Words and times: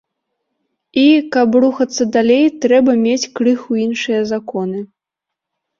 І, 1.01 1.03
каб 1.35 1.57
рухацца 1.65 2.03
далей, 2.17 2.45
трэба 2.67 2.91
мець 3.05 3.31
крыху 3.39 3.71
іншыя 3.87 4.21
законы. 4.35 4.79